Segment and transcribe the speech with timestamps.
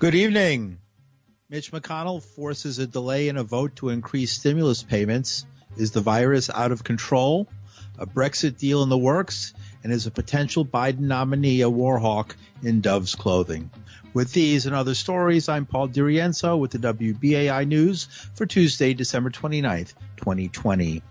[0.00, 0.78] Good evening.
[1.50, 5.44] Mitch McConnell forces a delay in a vote to increase stimulus payments.
[5.76, 7.48] Is the virus out of control?
[7.98, 9.52] A Brexit deal in the works?
[9.84, 13.70] And is a potential Biden nominee a war hawk in Dove's clothing?
[14.14, 18.04] With these and other stories, I'm Paul DiRienzo with the WBAI News
[18.34, 21.02] for Tuesday, December 29th, 2020.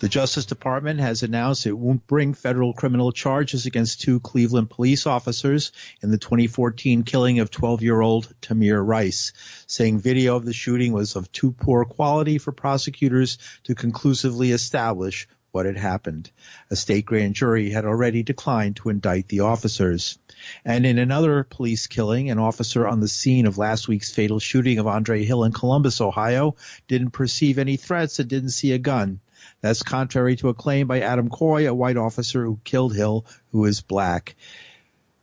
[0.00, 5.06] The Justice Department has announced it won't bring federal criminal charges against two Cleveland police
[5.06, 9.32] officers in the 2014 killing of 12-year-old Tamir Rice,
[9.66, 15.28] saying video of the shooting was of too poor quality for prosecutors to conclusively establish
[15.56, 16.30] what had happened.
[16.70, 20.18] A state grand jury had already declined to indict the officers.
[20.66, 24.78] And in another police killing, an officer on the scene of last week's fatal shooting
[24.78, 26.56] of Andre Hill in Columbus, Ohio,
[26.88, 29.20] didn't perceive any threats and didn't see a gun.
[29.60, 33.64] That's contrary to a claim by Adam Coy, a white officer who killed Hill, who
[33.64, 34.36] is black.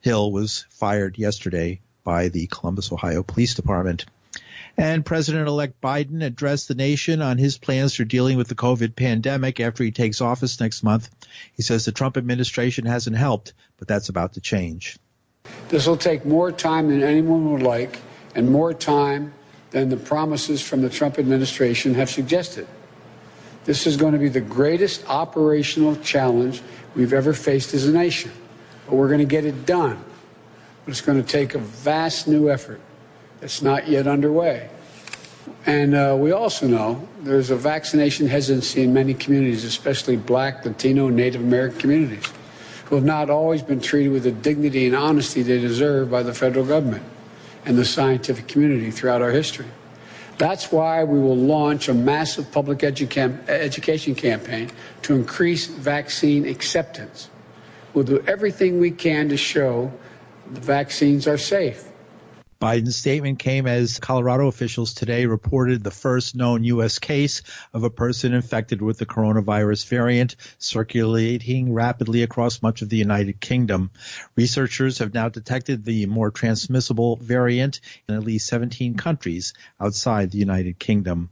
[0.02, 4.06] Hill was fired yesterday by the Columbus, Ohio Police Department.
[4.76, 9.60] And President-elect Biden addressed the nation on his plans for dealing with the COVID pandemic
[9.60, 11.10] after he takes office next month.
[11.56, 14.98] He says the Trump administration hasn't helped, but that's about to change.
[15.70, 18.00] This will take more time than anyone would like
[18.34, 19.34] and more time
[19.70, 22.68] than the promises from the Trump administration have suggested.
[23.66, 26.62] This is going to be the greatest operational challenge
[26.96, 28.32] we've ever faced as a nation.
[28.86, 30.04] But we're going to get it done.
[30.86, 32.82] But it's going to take a vast new effort
[33.40, 34.70] that's not yet underway.
[35.66, 41.10] And uh, we also know there's a vaccination hesitancy in many communities, especially black, Latino,
[41.10, 42.26] Native American communities,
[42.86, 46.34] who have not always been treated with the dignity and honesty they deserve by the
[46.34, 47.04] federal government
[47.66, 49.68] and the scientific community throughout our history.
[50.38, 54.72] That's why we will launch a massive public educa- education campaign
[55.04, 57.30] to increase vaccine acceptance.
[57.94, 59.92] We'll do everything we can to show
[60.52, 61.86] the vaccines are safe.
[62.64, 66.98] Biden's statement came as Colorado officials today reported the first known U.S.
[66.98, 67.42] case
[67.74, 73.42] of a person infected with the coronavirus variant circulating rapidly across much of the United
[73.42, 73.92] Kingdom.
[74.38, 80.38] Researchers have now detected the more transmissible variant in at least 17 countries outside the
[80.38, 81.32] United Kingdom.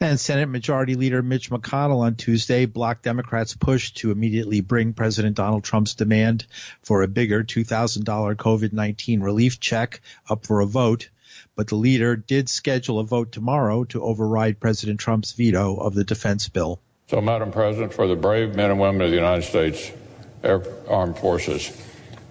[0.00, 5.36] And Senate Majority Leader Mitch McConnell on Tuesday blocked Democrats' push to immediately bring President
[5.36, 6.46] Donald Trump's demand
[6.82, 8.04] for a bigger $2,000
[8.36, 11.10] COVID-19 relief check up for a vote,
[11.54, 16.04] but the leader did schedule a vote tomorrow to override President Trump's veto of the
[16.04, 16.80] defense bill.
[17.08, 19.90] So, Madam President, for the brave men and women of the United States
[20.42, 21.70] Air Armed Forces,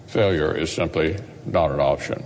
[0.08, 2.24] failure is simply not an option.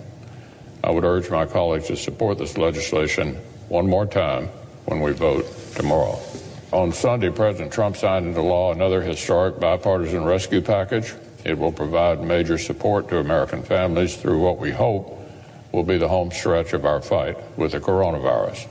[0.83, 3.35] I would urge my colleagues to support this legislation
[3.69, 4.49] one more time
[4.87, 6.19] when we vote tomorrow.
[6.73, 11.15] On Sunday, President Trump signed into law another historic bipartisan rescue package.
[11.45, 15.21] It will provide major support to American families through what we hope
[15.73, 18.67] will be the home stretch of our fight with the coronavirus.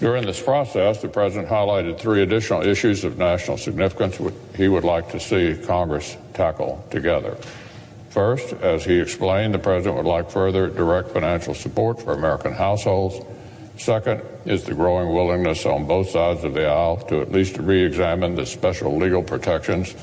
[0.00, 4.18] During this process, the President highlighted three additional issues of national significance
[4.56, 7.36] he would like to see Congress tackle together.
[8.10, 13.24] First, as he explained, the President would like further direct financial support for American households.
[13.76, 17.84] Second is the growing willingness on both sides of the aisle to at least re
[17.84, 19.94] examine the special legal protections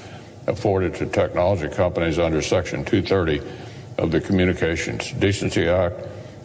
[0.48, 3.42] afforded to technology companies under Section 230
[3.98, 5.96] of the Communications Decency Act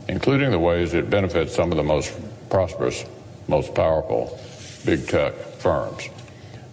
[0.09, 2.15] including the ways it benefits some of the most
[2.49, 3.05] prosperous,
[3.49, 4.39] most powerful
[4.85, 6.09] big tech firms.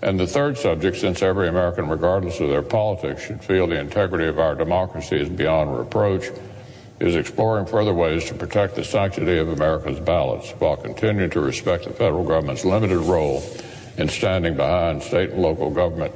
[0.01, 4.27] And the third subject, since every American, regardless of their politics, should feel the integrity
[4.27, 6.25] of our democracy is beyond reproach,
[7.03, 11.83] is exploring further ways to protect the sanctity of America's ballots while continuing to respect
[11.83, 13.43] the federal government's limited role
[13.97, 16.13] in standing behind state and local government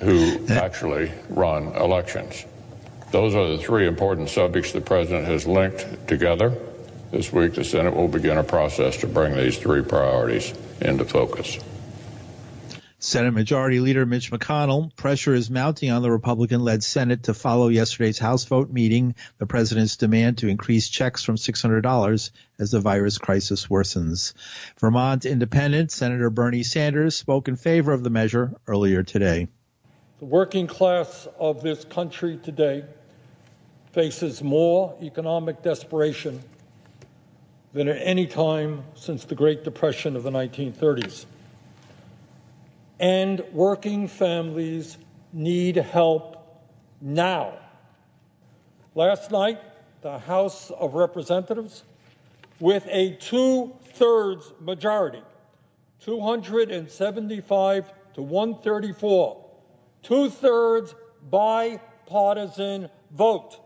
[0.00, 2.46] who actually run elections.
[3.10, 6.54] Those are the three important subjects the President has linked together.
[7.10, 11.58] This week, the Senate will begin a process to bring these three priorities into focus.
[13.02, 18.18] Senate Majority Leader Mitch McConnell, pressure is mounting on the Republican-led Senate to follow yesterday's
[18.18, 23.68] House vote meeting the president's demand to increase checks from $600 as the virus crisis
[23.68, 24.34] worsens.
[24.78, 29.48] Vermont Independent Senator Bernie Sanders spoke in favor of the measure earlier today.
[30.18, 32.84] The working class of this country today
[33.92, 36.42] faces more economic desperation
[37.72, 41.24] than at any time since the Great Depression of the 1930s.
[43.00, 44.98] And working families
[45.32, 46.36] need help
[47.00, 47.54] now.
[48.94, 49.58] Last night,
[50.02, 51.84] the House of Representatives,
[52.58, 55.22] with a two thirds majority,
[56.00, 59.46] 275 to 134,
[60.02, 60.94] two thirds
[61.30, 63.56] bipartisan vote,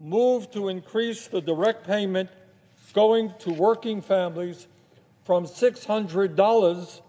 [0.00, 2.30] moved to increase the direct payment
[2.94, 4.66] going to working families
[5.24, 7.00] from $600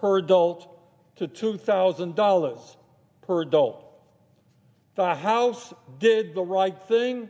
[0.00, 0.68] per adult
[1.16, 2.76] to $2,000
[3.22, 3.84] per adult.
[4.94, 7.28] The House did the right thing.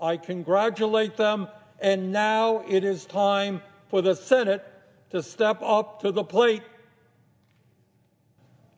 [0.00, 1.48] I congratulate them.
[1.80, 4.64] And now it is time for the Senate
[5.10, 6.62] to step up to the plate.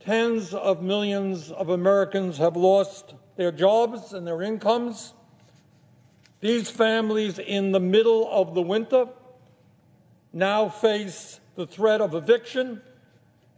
[0.00, 5.12] Tens of millions of Americans have lost their jobs and their incomes.
[6.40, 9.08] These families in the middle of the winter
[10.32, 12.81] now face the threat of eviction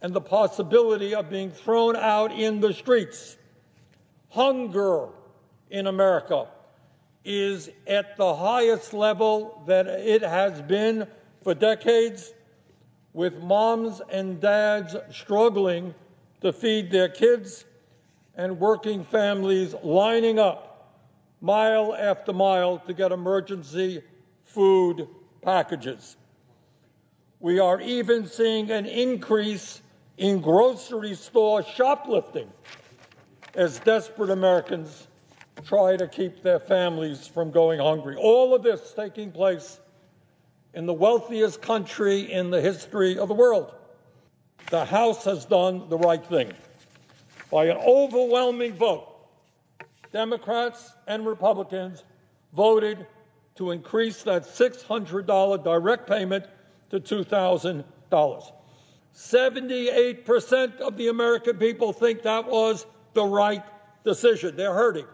[0.03, 3.37] and the possibility of being thrown out in the streets.
[4.29, 5.07] Hunger
[5.69, 6.47] in America
[7.23, 11.07] is at the highest level that it has been
[11.41, 12.33] for decades,
[13.13, 15.95] with moms and dads struggling
[16.41, 17.63] to feed their kids
[18.35, 20.99] and working families lining up
[21.39, 24.01] mile after mile to get emergency
[24.43, 25.07] food
[25.41, 26.17] packages.
[27.39, 29.81] We are even seeing an increase
[30.17, 32.51] in grocery store shoplifting
[33.55, 35.07] as desperate Americans
[35.65, 38.15] try to keep their families from going hungry.
[38.15, 39.79] All of this taking place
[40.73, 43.73] in the wealthiest country in the history of the world.
[44.69, 46.51] The House has done the right thing.
[47.51, 49.07] By an overwhelming vote,
[50.11, 52.03] Democrats and Republicans
[52.55, 53.05] voted
[53.55, 56.45] to increase that $600 direct payment
[56.89, 58.51] to $2,000.
[59.15, 63.63] 78% of the American people think that was the right
[64.03, 64.55] decision.
[64.55, 65.05] They're hurting.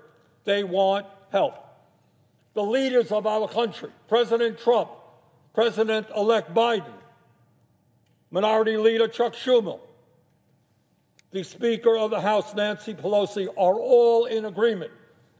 [0.46, 1.56] They want help.
[2.54, 4.90] The leaders of our country, President Trump,
[5.54, 6.94] President elect Biden,
[8.32, 9.80] Minority Leader Chuck Schumer,
[11.32, 14.92] the Speaker of the House, Nancy Pelosi, are all in agreement.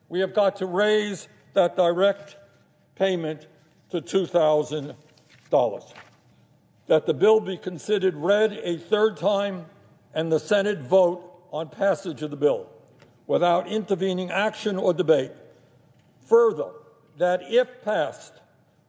[0.08, 2.38] We have got to raise that direct
[2.96, 3.48] payment
[3.90, 5.94] to $2,000.
[6.90, 9.68] That the bill be considered read a third time
[10.16, 12.68] and the Senate vote on passage of the bill
[13.28, 15.32] without intervening action or debate.
[16.26, 16.72] Further,
[17.20, 18.34] that if passed,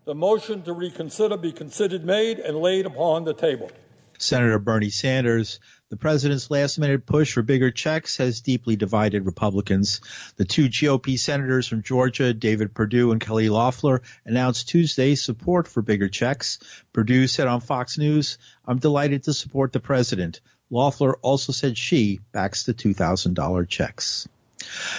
[0.06, 3.70] the motion to reconsider be considered made and laid upon the table.
[4.18, 10.00] Senator Bernie Sanders, the president's last minute push for bigger checks has deeply divided Republicans.
[10.36, 15.82] The two GOP senators from Georgia, David Perdue and Kelly Loeffler, announced Tuesday support for
[15.82, 16.60] bigger checks.
[16.92, 20.40] Perdue said on Fox News, I'm delighted to support the president.
[20.70, 24.28] Loeffler also said she backs the $2,000 checks.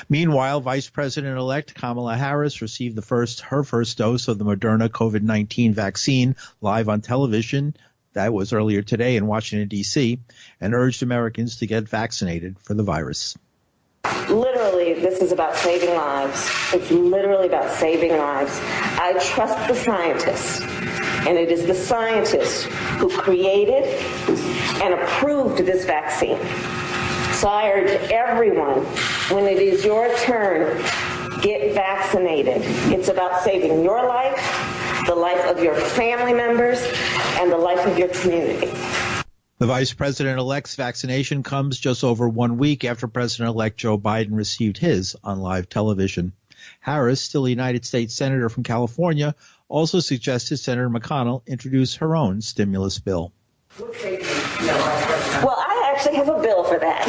[0.09, 5.73] Meanwhile, Vice President-elect Kamala Harris received the first her first dose of the Moderna COVID-19
[5.73, 7.75] vaccine live on television.
[8.13, 10.19] That was earlier today in Washington D.C.
[10.59, 13.37] and urged Americans to get vaccinated for the virus.
[14.29, 16.49] Literally, this is about saving lives.
[16.73, 18.59] It's literally about saving lives.
[18.99, 20.61] I trust the scientists,
[21.27, 22.63] and it is the scientists
[22.97, 23.83] who created
[24.81, 26.39] and approved this vaccine.
[27.33, 28.79] So I urge everyone,
[29.29, 30.77] when it is your turn,
[31.41, 32.61] get vaccinated.
[32.91, 34.37] It's about saving your life,
[35.06, 36.81] the life of your family members,
[37.39, 38.71] and the life of your community.
[39.57, 44.36] The vice president elect's vaccination comes just over one week after President elect Joe Biden
[44.36, 46.33] received his on live television.
[46.80, 49.36] Harris, still a United States Senator from California,
[49.67, 53.31] also suggested Senator McConnell introduce her own stimulus bill.
[53.79, 53.91] Well,
[55.58, 57.08] I actually have a bill for that.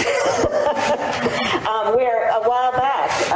[1.68, 3.32] um, where a while back,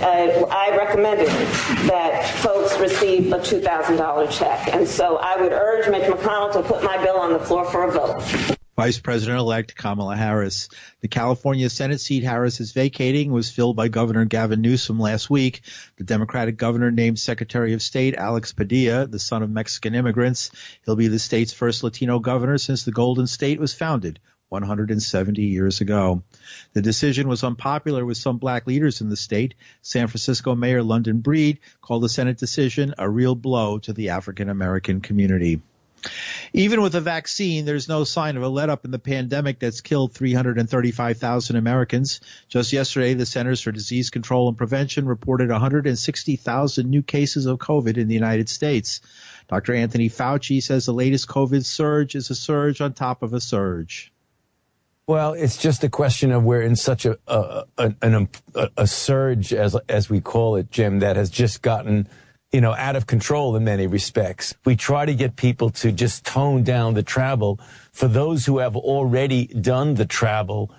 [0.00, 4.74] uh, uh, I recommended that folks receive a $2,000 check.
[4.74, 7.84] And so I would urge Mitch McConnell to put my bill on the floor for
[7.84, 8.56] a vote.
[8.76, 10.70] Vice President-elect Kamala Harris.
[11.00, 15.60] The California Senate seat Harris is vacating was filled by Governor Gavin Newsom last week.
[15.98, 20.50] The Democratic governor named Secretary of State Alex Padilla, the son of Mexican immigrants.
[20.86, 24.18] He'll be the state's first Latino governor since the Golden State was founded
[24.50, 26.22] 170 years ago.
[26.74, 29.54] The decision was unpopular with some black leaders in the state.
[29.82, 34.48] San Francisco Mayor London Breed called the Senate decision a real blow to the African
[34.48, 35.60] American community.
[36.52, 39.82] Even with a vaccine, there's no sign of a let up in the pandemic that's
[39.82, 42.20] killed 335,000 Americans.
[42.48, 47.98] Just yesterday, the Centers for Disease Control and Prevention reported 160,000 new cases of COVID
[47.98, 49.00] in the United States.
[49.48, 49.74] Dr.
[49.74, 54.12] Anthony Fauci says the latest COVID surge is a surge on top of a surge.
[55.10, 58.86] Well, it's just a question of we're in such a a, a, um, a, a
[58.86, 62.08] surge, as as we call it, Jim, that has just gotten
[62.52, 64.54] you know, out of control in many respects.
[64.64, 67.58] We try to get people to just tone down the travel.
[67.90, 70.70] For those who have already done the travel,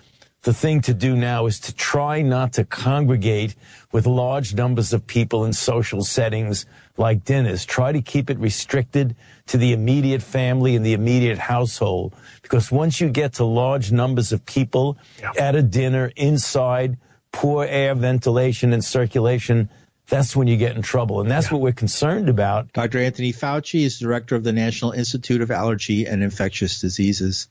[0.44, 3.54] the thing to do now is to try not to congregate
[3.92, 6.64] with large numbers of people in social settings
[6.96, 7.66] like dinners.
[7.66, 9.14] Try to keep it restricted
[9.48, 12.14] to the immediate family and the immediate household.
[12.42, 15.32] Because once you get to large numbers of people yeah.
[15.38, 16.98] at a dinner inside,
[17.32, 19.70] poor air ventilation and circulation,
[20.08, 21.20] that's when you get in trouble.
[21.20, 21.54] And that's yeah.
[21.54, 22.72] what we're concerned about.
[22.72, 22.98] Dr.
[22.98, 27.48] Anthony Fauci is director of the National Institute of Allergy and Infectious Diseases.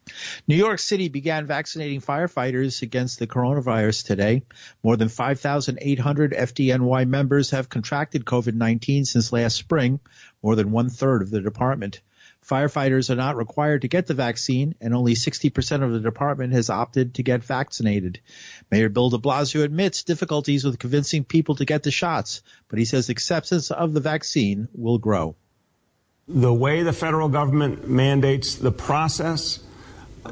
[0.48, 4.44] New York City began vaccinating firefighters against the coronavirus today.
[4.84, 10.00] More than 5,800 FDNY members have contracted COVID-19 since last spring,
[10.44, 12.02] more than one third of the department.
[12.52, 16.70] Firefighters are not required to get the vaccine, and only 60% of the department has
[16.70, 18.20] opted to get vaccinated.
[18.70, 22.84] Mayor Bill de Blasio admits difficulties with convincing people to get the shots, but he
[22.84, 25.38] says acceptance of the vaccine will grow.
[26.28, 29.64] The way the federal government mandates the process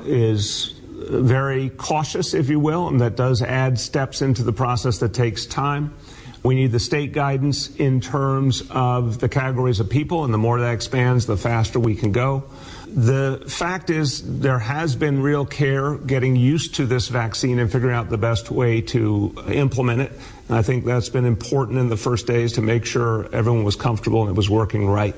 [0.04, 5.14] is very cautious, if you will, and that does add steps into the process that
[5.14, 5.96] takes time.
[6.42, 10.60] We need the state guidance in terms of the categories of people, and the more
[10.60, 12.46] that expands, the faster we can go.
[12.88, 17.96] The fact is, there has been real care getting used to this vaccine and figuring
[17.96, 20.12] out the best way to implement it.
[20.48, 23.76] And I think that's been important in the first days to make sure everyone was
[23.76, 25.16] comfortable and it was working right.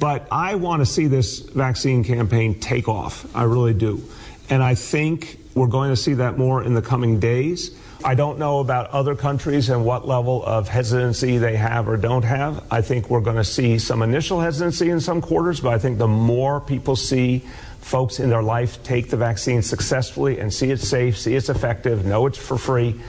[0.00, 3.24] But I want to see this vaccine campaign take off.
[3.36, 4.02] I really do.
[4.50, 7.70] And I think we're going to see that more in the coming days.
[8.04, 12.24] I don't know about other countries and what level of hesitancy they have or don't
[12.24, 12.64] have.
[12.70, 15.98] I think we're going to see some initial hesitancy in some quarters, but I think
[15.98, 17.42] the more people see
[17.80, 22.04] folks in their life take the vaccine successfully and see it's safe, see it's effective,
[22.04, 23.00] know it's for free,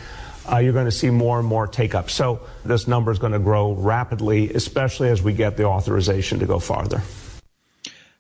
[0.52, 2.10] uh, you're going to see more and more take up.
[2.10, 6.46] So this number is going to grow rapidly, especially as we get the authorization to
[6.46, 7.02] go farther.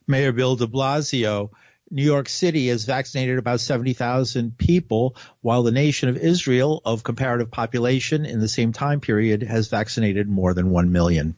[0.05, 1.51] Mayor Bill de Blasio
[1.89, 7.49] New York City has vaccinated about 70,000 people, while the nation of Israel, of comparative
[7.49, 11.35] population in the same time period, has vaccinated more than 1 million.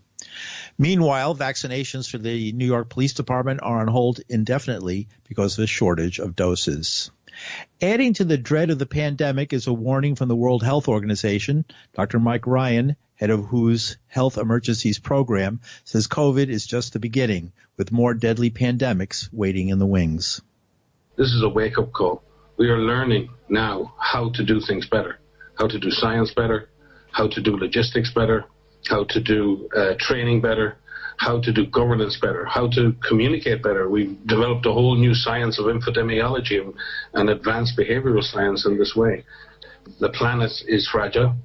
[0.78, 5.68] Meanwhile, vaccinations for the New York Police Department are on hold indefinitely because of a
[5.68, 7.12] shortage of doses.
[7.82, 11.66] Adding to the dread of the pandemic is a warning from the World Health Organization.
[11.94, 12.20] Dr.
[12.20, 17.92] Mike Ryan, head of WHO's Health Emergencies Program, says COVID is just the beginning, with
[17.92, 20.42] more deadly pandemics waiting in the wings.
[21.18, 22.24] This is a wake up call.
[22.58, 25.20] We are learning now how to do things better,
[25.58, 26.70] how to do science better,
[27.12, 28.46] how to do logistics better,
[28.88, 30.78] how to do uh, training better,
[31.18, 33.90] how to do governance better, how to communicate better.
[33.90, 36.74] We've developed a whole new science of epidemiology and,
[37.14, 39.26] and advanced behavioral science in this way.
[40.00, 41.36] The planet is fragile.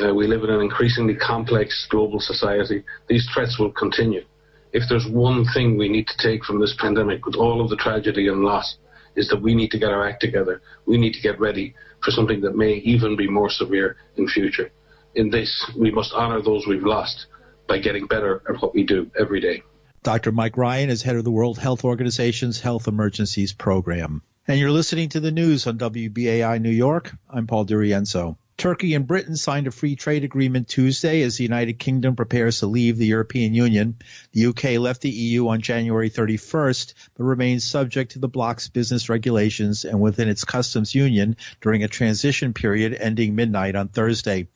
[0.00, 2.84] Uh, we live in an increasingly complex global society.
[3.08, 4.24] These threats will continue.
[4.72, 7.76] If there's one thing we need to take from this pandemic, with all of the
[7.76, 8.76] tragedy and loss,
[9.16, 10.62] is that we need to get our act together.
[10.86, 11.74] We need to get ready
[12.04, 14.70] for something that may even be more severe in future.
[15.14, 17.26] In this, we must honour those we've lost
[17.66, 19.62] by getting better at what we do every day.
[20.04, 20.30] Dr.
[20.30, 24.22] Mike Ryan is head of the World Health Organization's Health Emergencies Program.
[24.46, 27.10] And you're listening to the news on WBAI New York.
[27.28, 28.36] I'm Paul DiRienzo.
[28.58, 32.66] Turkey and Britain signed a free trade agreement Tuesday as the United Kingdom prepares to
[32.66, 33.96] leave the European Union.
[34.32, 39.08] The UK left the EU on January 31st, but remains subject to the bloc's business
[39.08, 44.48] regulations and within its customs union during a transition period ending midnight on Thursday.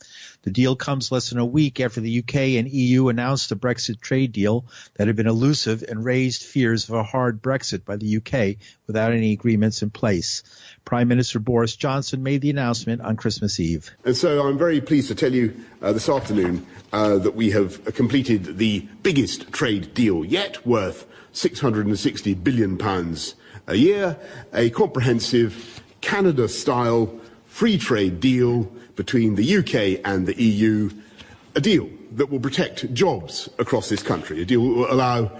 [0.42, 4.00] The deal comes less than a week after the UK and EU announced a Brexit
[4.00, 8.16] trade deal that had been elusive and raised fears of a hard Brexit by the
[8.16, 8.56] UK
[8.86, 10.42] without any agreements in place.
[10.84, 13.90] Prime Minister Boris Johnson made the announcement on Christmas Eve.
[14.04, 17.84] And so I'm very pleased to tell you uh, this afternoon uh, that we have
[17.94, 24.18] completed the biggest trade deal yet, worth 660 billion pounds a year,
[24.52, 30.90] a comprehensive Canada-style free trade deal between the UK and the EU,
[31.54, 35.30] a deal that will protect jobs across this country, a deal that will allow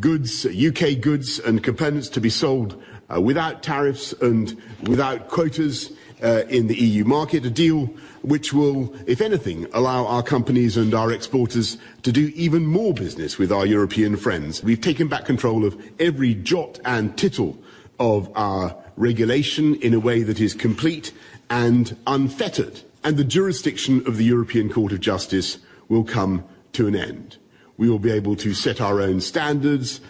[0.00, 2.82] goods, UK goods and components to be sold
[3.14, 5.92] uh, without tariffs and without quotas
[6.22, 7.86] uh, in the EU market, a deal
[8.22, 13.38] which will, if anything, allow our companies and our exporters to do even more business
[13.38, 14.62] with our European friends.
[14.62, 17.58] We've taken back control of every jot and tittle
[17.98, 21.12] of our regulation in a way that is complete
[21.50, 22.82] and unfettered.
[23.04, 27.36] And the jurisdiction of the European Court of Justice will come to an end.
[27.76, 30.00] We will be able to set our own standards,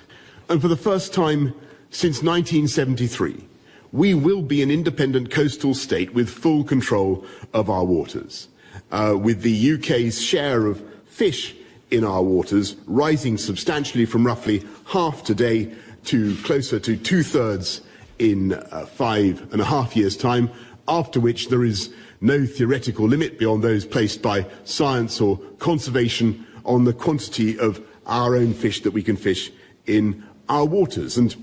[0.49, 1.55] and for the first time
[1.91, 3.47] since 1973,
[3.93, 8.49] we will be an independent coastal state with full control of our waters.
[8.91, 11.55] Uh, with the UK's share of fish
[11.91, 15.73] in our waters rising substantially from roughly half today
[16.05, 17.83] to closer to two thirds
[18.19, 20.51] in uh, five and a half years' time,
[20.89, 26.85] after which there is no theoretical limit beyond those placed by science or conservation on
[26.85, 29.51] the quantity of our own fish that we can fish
[29.87, 31.17] in our waters.
[31.17, 31.35] And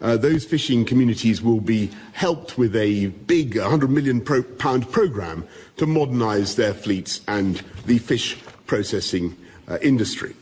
[0.00, 5.46] uh, those fishing communities will be helped with a big 100 million pro- pound programme
[5.76, 10.34] to modernise their fleets and the fish processing uh, industry.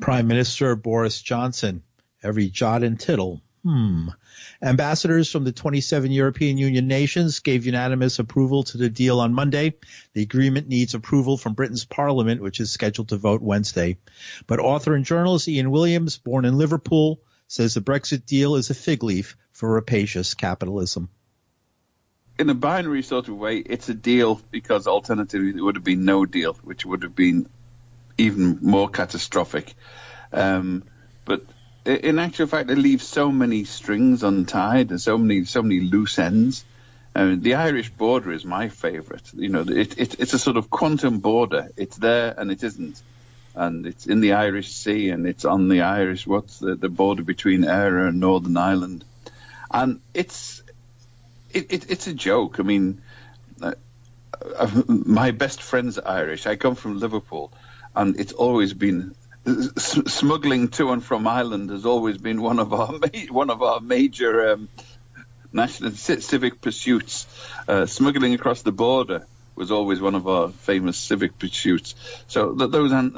[0.00, 1.82] Prime Minister Boris Johnson,
[2.22, 3.40] every jot and tittle.
[3.64, 4.08] Hmm.
[4.60, 9.74] Ambassadors from the 27 European Union nations gave unanimous approval to the deal on Monday.
[10.12, 13.96] The agreement needs approval from Britain's parliament, which is scheduled to vote Wednesday.
[14.46, 18.74] But author and journalist Ian Williams, born in Liverpool, says the Brexit deal is a
[18.74, 21.08] fig leaf for rapacious capitalism.
[22.38, 26.04] In a binary sort of way, it's a deal because alternatively it would have been
[26.04, 27.48] no deal, which would have been
[28.18, 29.72] even more catastrophic.
[30.32, 30.84] Um,
[31.24, 31.44] but
[31.84, 36.18] in actual fact, it leaves so many strings untied and so many so many loose
[36.18, 36.64] ends.
[37.14, 39.32] The Irish border is my favourite.
[39.34, 41.68] You know, it, it, it's a sort of quantum border.
[41.76, 43.00] It's there and it isn't
[43.54, 47.22] and it's in the Irish Sea, and it's on the Irish what's the, the border
[47.22, 49.04] between Eire and Northern Ireland,
[49.70, 50.62] and it's
[51.50, 52.58] it, it, it's a joke.
[52.58, 53.00] I mean,
[53.62, 53.74] uh,
[54.56, 56.46] uh, my best friend's Irish.
[56.46, 57.52] I come from Liverpool,
[57.94, 59.14] and it's always been
[59.46, 63.80] smuggling to and from Ireland has always been one of our ma- one of our
[63.80, 64.68] major um,
[65.52, 67.26] national civic pursuits.
[67.68, 71.94] Uh, smuggling across the border was always one of our famous civic pursuits.
[72.26, 73.12] So that those an,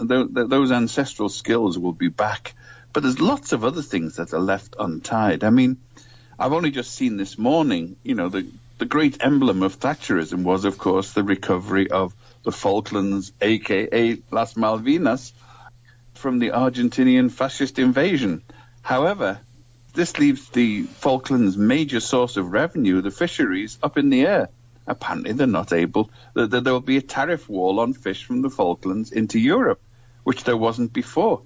[0.49, 2.54] those ancestral skills will be back.
[2.92, 5.45] But there's lots of other things that are left untied.
[5.45, 5.78] I mean,
[6.38, 8.47] I've only just seen this morning, you know, the
[8.78, 14.54] the great emblem of Thatcherism was, of course, the recovery of the Falklands, aka Las
[14.54, 15.33] Malvinas,
[16.17, 18.43] from the Argentinian fascist invasion.
[18.83, 19.41] However,
[19.95, 24.49] this leaves the Falklands' major source of revenue, the fisheries, up in the air
[24.87, 28.51] apparently they're not able, that there will be a tariff wall on fish from the
[28.51, 29.81] Falklands into Europe,
[30.25, 31.43] which there wasn't before.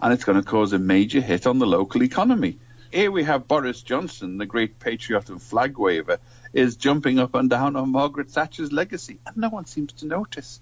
[0.00, 2.58] And it's going to cause a major hit on the local economy.
[2.92, 6.18] Here we have Boris Johnson, the great patriot and flag waver,
[6.52, 10.60] is jumping up and down on Margaret Thatcher's legacy, and no one seems to notice.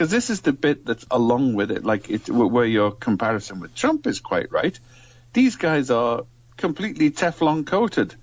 [0.00, 3.74] Because this is the bit that's along with it, like it, where your comparison with
[3.74, 4.80] Trump is quite right.
[5.34, 6.22] These guys are
[6.56, 8.14] completely Teflon coated.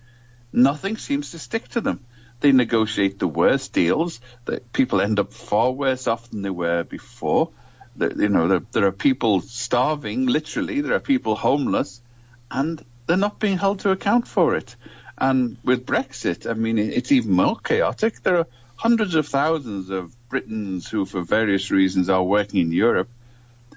[0.51, 2.03] Nothing seems to stick to them.
[2.39, 4.19] They negotiate the worst deals.
[4.45, 7.51] That people end up far worse off than they were before.
[7.97, 10.81] That, you know, there are people starving, literally.
[10.81, 12.01] There are people homeless,
[12.49, 14.75] and they're not being held to account for it.
[15.15, 18.23] And with Brexit, I mean, it's even more chaotic.
[18.23, 23.09] There are hundreds of thousands of Britons who, for various reasons, are working in Europe.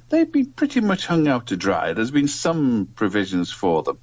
[0.09, 1.93] They've been pretty much hung out to dry.
[1.93, 3.99] There's been some provisions for them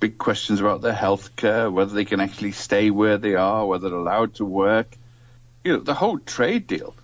[0.00, 3.88] big questions about their health care, whether they can actually stay where they are, whether
[3.88, 4.96] they're allowed to work.
[5.64, 6.94] You know, the whole trade deal.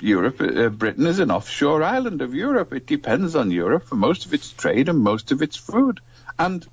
[0.00, 2.72] Europe, uh, Britain is an offshore island of Europe.
[2.72, 6.00] It depends on Europe for most of its trade and most of its food.
[6.38, 6.66] And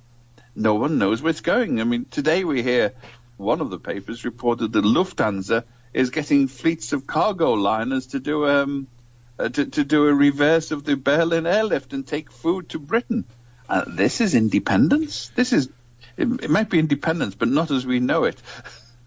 [0.56, 1.80] no one knows where it's going.
[1.80, 2.92] I mean, today we hear
[3.36, 8.48] one of the papers reported that Lufthansa is getting fleets of cargo liners to do
[8.48, 8.86] um,
[9.38, 13.24] uh, to, to do a reverse of the Berlin airlift and take food to Britain.
[13.68, 15.30] Uh, this is independence.
[15.34, 15.68] This is
[16.16, 18.40] it, it, might be independence, but not as we know it.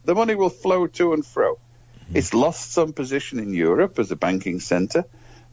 [0.05, 1.55] The money will flow to and fro.
[1.55, 2.17] Mm-hmm.
[2.17, 5.05] It's lost some position in Europe as a banking centre,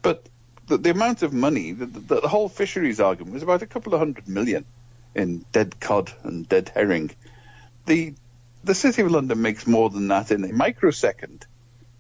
[0.03, 0.29] but
[0.66, 3.95] the, the, amount of money, the, the, the whole fisheries argument was about a couple
[3.95, 4.64] of hundred million
[5.14, 7.11] in dead cod and dead herring.
[7.87, 8.14] The
[8.64, 11.46] the city of London makes more than that in a microsecond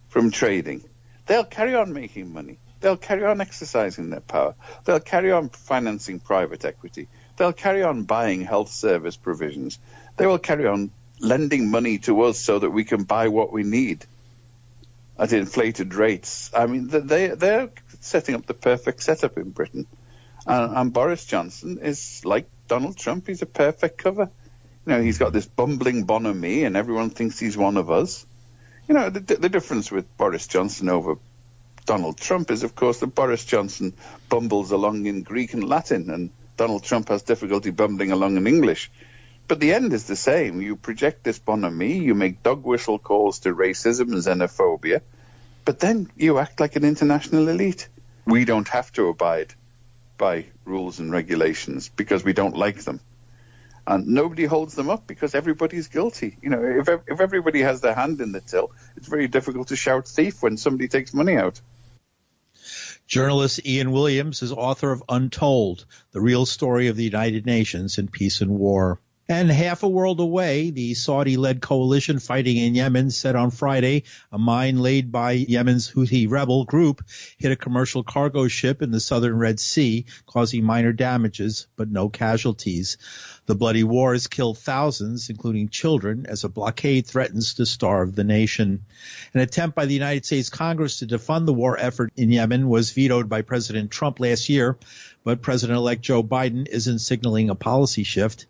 [0.08, 0.84] from trading.
[1.26, 2.58] They'll carry on making money.
[2.80, 4.54] They'll carry on exercising their power.
[4.84, 7.08] They'll carry on financing private equity.
[7.36, 9.78] They'll carry on buying health service provisions.
[10.16, 13.62] They will carry on lending money to us so that we can buy what we
[13.62, 14.04] need
[15.18, 16.50] at inflated rates.
[16.54, 17.70] I mean, they, they're
[18.00, 19.86] setting up the perfect setup in Britain.
[20.46, 23.28] And, and Boris Johnson is like Donald Trump.
[23.28, 24.30] He's a perfect cover.
[24.84, 28.26] You know, he's got this bumbling bonhomie and everyone thinks he's one of us.
[28.88, 31.16] You know, the, the difference with Boris Johnson over
[31.84, 33.94] Donald Trump is, of course, that Boris Johnson
[34.28, 38.90] bumbles along in Greek and Latin, and Donald Trump has difficulty bumbling along in English.
[39.48, 40.60] But the end is the same.
[40.60, 45.00] You project this bonhomie, you make dog whistle calls to racism and xenophobia,
[45.64, 47.88] but then you act like an international elite.
[48.24, 49.54] We don't have to abide
[50.18, 53.00] by rules and regulations because we don't like them.
[53.86, 56.36] And nobody holds them up because everybody's guilty.
[56.40, 59.76] You know, if, if everybody has their hand in the till, it's very difficult to
[59.76, 61.60] shout thief when somebody takes money out.
[63.06, 68.08] Journalist Ian Williams is author of Untold, the real story of the United Nations in
[68.08, 69.00] peace and war.
[69.28, 74.02] And half a world away, the Saudi led coalition fighting in Yemen said on Friday
[74.32, 77.02] a mine laid by Yemen's Houthi rebel group
[77.38, 82.08] hit a commercial cargo ship in the southern Red Sea, causing minor damages but no
[82.08, 82.98] casualties.
[83.46, 88.22] The bloody war has killed thousands, including children, as a blockade threatens to starve the
[88.22, 88.84] nation.
[89.34, 92.92] An attempt by the United States Congress to defund the war effort in Yemen was
[92.92, 94.78] vetoed by President Trump last year,
[95.24, 98.46] but President-elect Joe Biden isn't signaling a policy shift.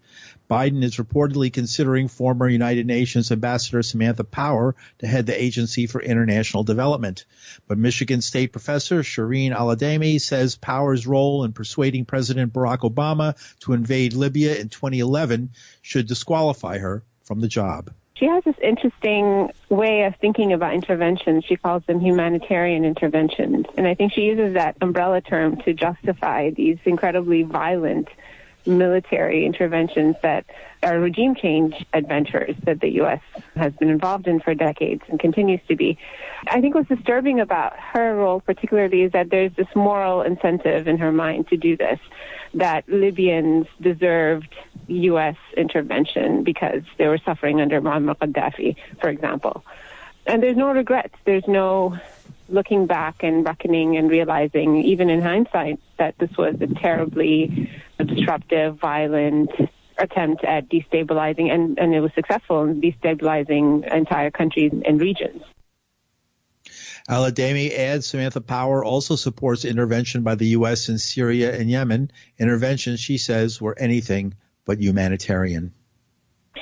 [0.50, 6.02] Biden is reportedly considering former United Nations Ambassador Samantha Power to head the Agency for
[6.02, 7.24] International Development.
[7.66, 13.72] But Michigan State professor Shireen Al-Adeimi says Power's role in persuading President Barack Obama to
[13.72, 17.90] invade Libya in 2011 should disqualify her from the job.
[18.14, 21.45] She has this interesting way of thinking about interventions.
[21.45, 23.66] She calls them humanitarian interventions.
[23.77, 28.09] And I think she uses that umbrella term to justify these incredibly violent
[28.66, 30.44] military interventions that
[30.83, 33.20] are regime change adventures that the U.S.
[33.57, 35.98] has been involved in for decades and continues to be.
[36.48, 40.98] I think what's disturbing about her role particularly is that there's this moral incentive in
[40.98, 42.01] her mind to do this,
[42.55, 44.55] that Libyans deserved
[44.88, 45.37] U.S.
[45.57, 49.64] intervention because they were suffering under Muammar Gaddafi, for example.
[50.27, 51.14] And there's no regrets.
[51.25, 51.98] There's no
[52.48, 57.70] looking back and reckoning and realizing, even in hindsight, that this was a terribly
[58.14, 59.51] disruptive, violent
[59.98, 65.42] attempt at destabilizing, and, and it was successful in destabilizing entire countries and regions.
[67.09, 70.88] Al-Adeimi adds Samantha Power also supports intervention by the U.S.
[70.88, 72.11] in Syria and Yemen.
[72.38, 75.72] Interventions, she says, were anything but humanitarian.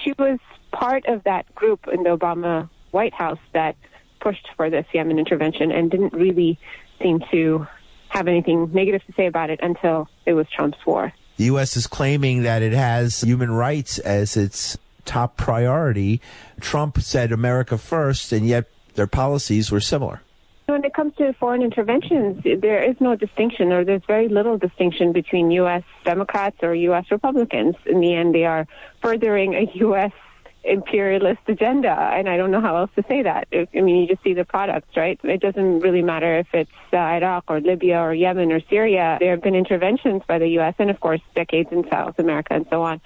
[0.02, 0.38] She was
[0.72, 3.76] part of that group in the Obama White House that
[4.20, 6.58] pushed for this Yemen intervention and didn't really
[7.02, 7.66] seem to
[8.08, 11.12] have anything negative to say about it until it was Trump's war.
[11.40, 11.74] The U.S.
[11.74, 14.76] is claiming that it has human rights as its
[15.07, 16.20] top priority.
[16.61, 20.20] Trump said America first, and yet their policies were similar.
[20.66, 25.12] When it comes to foreign interventions, there is no distinction, or there's very little distinction
[25.12, 25.83] between U.S.
[26.05, 27.07] Democrats or U.S.
[27.11, 27.74] Republicans.
[27.87, 28.66] In the end, they are
[29.00, 30.12] furthering a U.S
[30.62, 33.48] imperialist agenda, and I don't know how else to say that.
[33.52, 35.18] I mean, you just see the products, right?
[35.22, 39.16] It doesn't really matter if it's uh, Iraq or Libya or Yemen or Syria.
[39.20, 40.74] There have been interventions by the U.S.
[40.78, 43.00] and, of course, decades in South America and so on.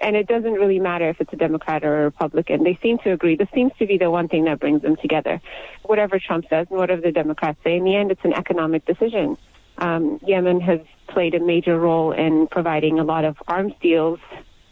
[0.00, 2.64] And it doesn't really matter if it's a Democrat or a Republican.
[2.64, 3.36] They seem to agree.
[3.36, 5.40] This seems to be the one thing that brings them together.
[5.82, 9.38] Whatever Trump says and whatever the Democrats say, in the end, it's an economic decision.
[9.78, 14.20] Um, Yemen has played a major role in providing a lot of arms deals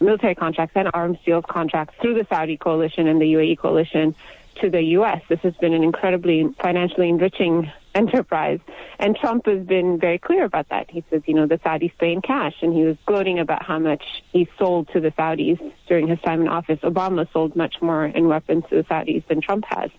[0.03, 4.15] military contracts and arms deals contracts through the Saudi coalition and the UAE coalition
[4.61, 5.21] to the U.S.
[5.29, 8.59] This has been an incredibly financially enriching enterprise.
[8.99, 10.89] And Trump has been very clear about that.
[10.89, 12.55] He says, you know, the Saudis pay in cash.
[12.61, 16.41] And he was gloating about how much he sold to the Saudis during his time
[16.41, 16.79] in office.
[16.79, 19.91] Obama sold much more in weapons to the Saudis than Trump has.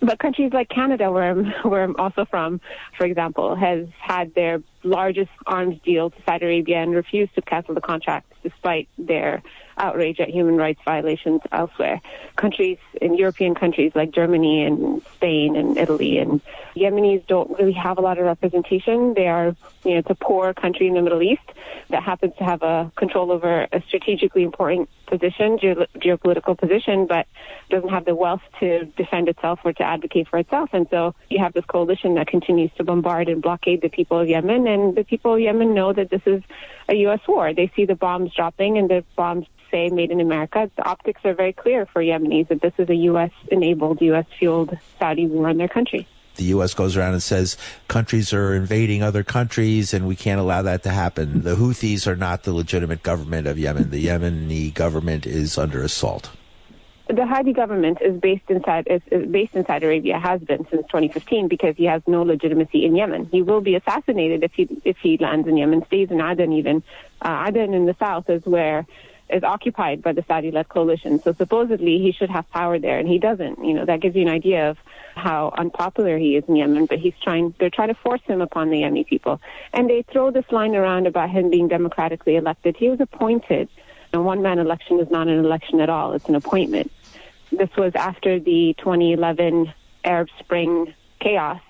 [0.00, 2.60] But countries like Canada, where I'm, where I'm also from,
[2.96, 7.74] for example, has had their largest arms deal to Saudi Arabia and refused to cancel
[7.74, 9.42] the contract despite their
[9.76, 12.00] outrage at human rights violations elsewhere.
[12.36, 16.40] Countries in European countries like Germany and Spain and Italy and
[16.76, 19.14] Yemenis don't really have a lot of representation.
[19.14, 21.42] They are, you know, it's a poor country in the Middle East
[21.88, 27.26] that happens to have a control over a strategically important position, ge- geopolitical position, but
[27.68, 30.70] doesn't have the wealth to defend itself or to advocate for itself.
[30.72, 34.28] And so you have this coalition that continues to bombard and blockade the people of
[34.28, 36.42] Yemen, and the people of Yemen know that this is
[36.88, 37.20] a U.S.
[37.28, 37.52] war.
[37.52, 40.70] They see the bombs dropping and the bombs say made in America.
[40.76, 43.30] The optics are very clear for Yemenis that this is a U.S.
[43.50, 44.26] enabled, U.S.
[44.38, 46.06] fueled Saudi war in their country.
[46.36, 46.74] The U.S.
[46.74, 47.56] goes around and says
[47.88, 51.42] countries are invading other countries and we can't allow that to happen.
[51.42, 53.90] The Houthis are not the legitimate government of Yemen.
[53.90, 56.30] The Yemeni government is under assault
[57.12, 60.86] the Hadi government is based inside is, is, based in Saudi Arabia has been since
[60.86, 63.28] 2015 because he has no legitimacy in Yemen.
[63.30, 66.82] He will be assassinated if he if he lands in Yemen, stays in Aden even.
[67.20, 68.86] Uh, Aden in the south is where
[69.32, 71.20] is occupied by the Saudi-led coalition.
[71.20, 73.64] So supposedly he should have power there, and he doesn't.
[73.64, 74.78] You know that gives you an idea of
[75.14, 76.86] how unpopular he is in Yemen.
[76.86, 79.40] But he's trying; they're trying to force him upon the Yemeni people,
[79.72, 82.76] and they throw this line around about him being democratically elected.
[82.76, 83.68] He was appointed.
[84.12, 86.90] A one-man election is not an election at all; it's an appointment.
[87.52, 89.72] This was after the 2011
[90.04, 91.60] Arab Spring chaos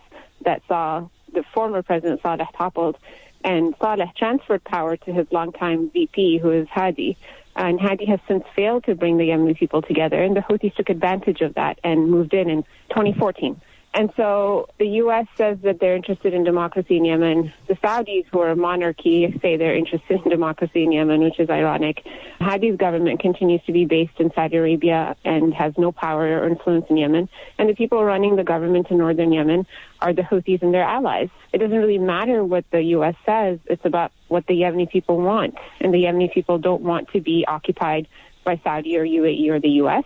[0.42, 2.96] that saw the former president Saleh toppled,
[3.44, 7.16] and Saleh transferred power to his longtime VP, who is Hadi.
[7.56, 10.88] And Hadi has since failed to bring the Yemeni people together, and the Houthis took
[10.88, 13.60] advantage of that and moved in in 2014
[13.92, 15.26] And so the U.S.
[15.37, 17.53] says that they're interested in democracy in Yemen.
[17.66, 21.50] The Saudis, who are a monarchy, say they're interested in democracy in Yemen, which is
[21.50, 22.07] ironic.
[22.40, 26.87] Hadi's government continues to be based in Saudi Arabia and has no power or influence
[26.88, 27.29] in Yemen.
[27.59, 29.66] And the people running the government in northern Yemen
[30.00, 31.29] are the Houthis and their allies.
[31.53, 33.16] It doesn't really matter what the U.S.
[33.26, 33.59] says.
[33.66, 35.57] It's about what the Yemeni people want.
[35.81, 38.07] And the Yemeni people don't want to be occupied
[38.44, 40.05] by Saudi or UAE or the U.S.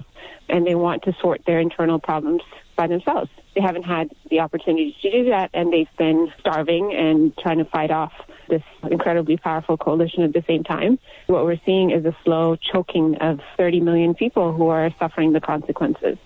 [0.49, 2.41] And they want to sort their internal problems
[2.77, 3.31] by themselves.
[3.55, 7.65] They haven't had the opportunity to do that, and they've been starving and trying to
[7.65, 8.13] fight off
[8.49, 10.99] this incredibly powerful coalition at the same time.
[11.27, 15.41] What we're seeing is a slow choking of 30 million people who are suffering the
[15.41, 16.19] consequences.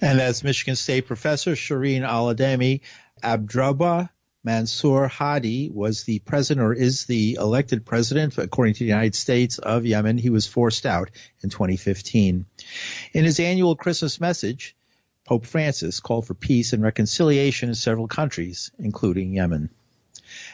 [0.00, 2.80] And as Michigan State professor Shireen Al-Adeimi,
[3.22, 4.08] Abdrabbuh
[4.44, 9.58] Mansour Hadi was the president or is the elected president, according to the United States,
[9.58, 10.18] of Yemen.
[10.18, 11.10] He was forced out
[11.42, 12.44] in 2015.
[13.12, 14.76] In his annual Christmas message,
[15.24, 19.70] Pope Francis called for peace and reconciliation in several countries, including Yemen.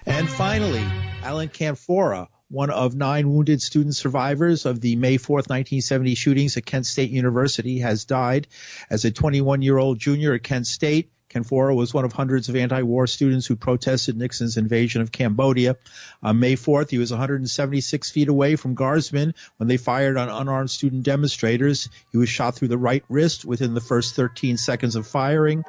[0.05, 0.85] And finally,
[1.23, 6.67] Alan Canfora, one of nine wounded student survivors of the May 4, 1970 shootings at
[6.67, 8.47] Kent State University, has died
[8.91, 11.11] as a 21 year old junior at Kent State.
[11.31, 15.77] Canfora was one of hundreds of anti-war students who protested Nixon's invasion of Cambodia.
[16.23, 20.71] On May 4th, he was 176 feet away from Guardsmen when they fired on unarmed
[20.71, 21.91] student demonstrators.
[22.13, 25.65] He was shot through the right wrist within the first 13 seconds of firing.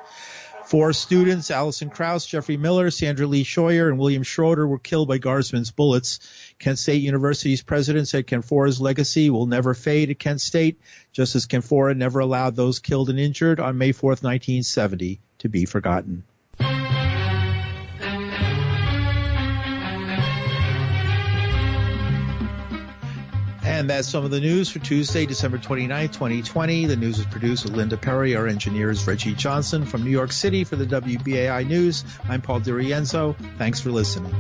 [0.64, 5.18] Four students, Allison Krause, Jeffrey Miller, Sandra Lee Scheuer, and William Schroeder, were killed by
[5.18, 6.20] Guardsmen's bullets.
[6.58, 10.80] Kent State University's president said Canfora's legacy will never fade at Kent State,
[11.12, 15.66] just as Canfora never allowed those killed and injured on May 4th, 1970 to be
[15.66, 16.24] forgotten.
[23.80, 26.86] And that's some of the news for Tuesday, December 29, 2020.
[26.86, 28.36] The news is produced with Linda Perry.
[28.36, 32.04] Our engineer is Reggie Johnson from New York City for the WBAI News.
[32.28, 33.38] I'm Paul DiRienzo.
[33.58, 34.36] Thanks for listening.